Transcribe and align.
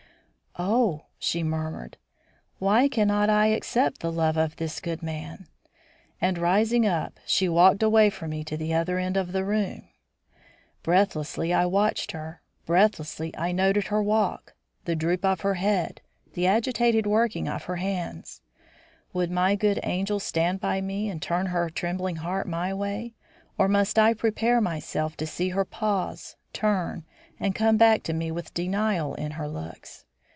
"Oh!" 0.59 1.05
she 1.17 1.43
murmured, 1.43 1.95
"why 2.59 2.89
cannot 2.89 3.29
I 3.29 3.45
accept 3.47 4.01
the 4.01 4.11
love 4.11 4.35
of 4.35 4.57
this 4.57 4.81
good 4.81 5.01
man?" 5.01 5.47
And, 6.19 6.37
rising 6.37 6.85
up, 6.85 7.21
she 7.25 7.47
walked 7.47 7.81
away 7.81 8.09
from 8.09 8.31
me 8.31 8.43
to 8.43 8.57
the 8.57 8.73
other 8.73 8.99
end 8.99 9.15
of 9.15 9.31
the 9.31 9.45
room. 9.45 9.87
Breathlessly 10.83 11.53
I 11.53 11.65
watched 11.67 12.11
her; 12.11 12.41
breathlessly 12.65 13.33
I 13.37 13.53
noted 13.53 13.85
her 13.87 14.03
walk, 14.03 14.53
the 14.83 14.93
droop 14.93 15.23
of 15.23 15.39
her 15.41 15.53
head, 15.53 16.01
the 16.33 16.47
agitated 16.47 17.07
working 17.07 17.47
of 17.47 17.63
her 17.63 17.77
hands. 17.77 18.41
Would 19.13 19.31
my 19.31 19.55
good 19.55 19.79
angel 19.83 20.19
stand 20.19 20.59
by 20.59 20.81
me 20.81 21.07
and 21.09 21.21
turn 21.21 21.45
her 21.47 21.69
trembling 21.69 22.17
heart 22.17 22.45
my 22.45 22.73
way, 22.73 23.13
or 23.57 23.69
must 23.69 23.97
I 23.97 24.13
prepare 24.13 24.59
myself 24.59 25.15
to 25.17 25.25
see 25.25 25.49
her 25.49 25.63
pause, 25.63 26.35
turn, 26.51 27.05
and 27.39 27.55
come 27.55 27.77
back 27.77 28.03
to 28.03 28.13
me 28.13 28.31
with 28.31 28.53
denial 28.53 29.15
in 29.15 29.31
her 29.31 29.47
looks? 29.47 30.03